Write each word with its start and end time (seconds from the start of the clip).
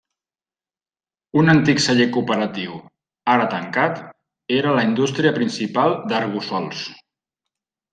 Un 1.41 1.53
antic 1.53 1.83
celler 1.85 2.07
cooperatiu, 2.15 2.79
ara 3.35 3.47
tancat, 3.55 4.03
era 4.59 4.75
la 4.81 4.89
indústria 4.93 5.39
principal 5.41 5.99
d'Arboçols. 6.11 6.87